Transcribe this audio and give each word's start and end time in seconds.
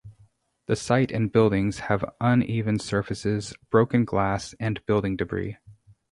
The 0.65 0.75
site 0.75 1.11
and 1.11 1.31
buildings 1.31 1.77
have 1.81 2.03
uneven 2.19 2.79
surfaces, 2.79 3.53
broken 3.69 4.03
glass, 4.03 4.55
and 4.59 4.83
building 4.87 5.15
debris. 5.15 5.57